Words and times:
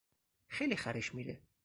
خیلی 0.47 0.75
خرش 0.75 1.15
میره. 1.15 1.41